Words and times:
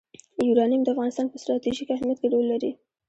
یورانیم 0.47 0.81
د 0.83 0.87
افغانستان 0.93 1.25
په 1.29 1.37
ستراتیژیک 1.41 1.89
اهمیت 1.95 2.17
کې 2.21 2.27
رول 2.33 2.45
لري. 2.53 2.71